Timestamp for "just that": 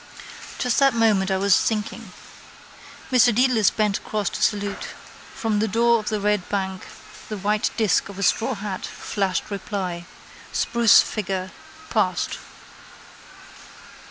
0.57-0.95